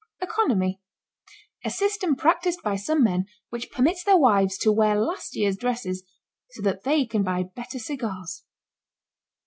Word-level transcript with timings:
ECONOMY. 0.19 0.81
A 1.63 1.69
system 1.69 2.15
practiced 2.15 2.63
by 2.63 2.75
some 2.75 3.03
men 3.03 3.25
which 3.49 3.69
permits 3.71 4.03
their 4.03 4.17
wives 4.17 4.57
to 4.57 4.71
wear 4.71 4.95
last 4.99 5.35
year's 5.35 5.57
dresses 5.57 6.01
so 6.49 6.63
that 6.63 6.81
they 6.81 7.05
can 7.05 7.21
buy 7.21 7.43
better 7.43 7.77
cigars. 7.77 8.43